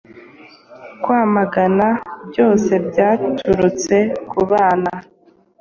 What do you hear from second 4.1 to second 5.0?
kubana